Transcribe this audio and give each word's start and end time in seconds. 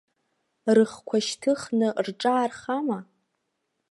Рыхқәа 0.75 1.17
шьҭыхны 1.25 1.87
рҿаархама? 2.05 2.99